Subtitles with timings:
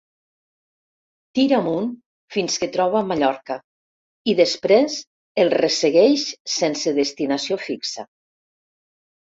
[1.39, 1.91] Tira amunt
[2.37, 3.59] fins que troba Mallorca
[4.33, 4.97] i després
[5.45, 6.27] el ressegueix
[6.59, 8.09] sense destinació fixa.